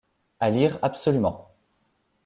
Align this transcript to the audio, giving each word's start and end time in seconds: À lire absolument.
À 0.39 0.49
lire 0.49 0.79
absolument. 0.81 1.51